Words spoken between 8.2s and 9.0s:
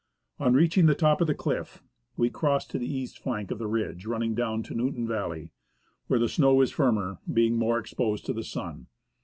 to the sun.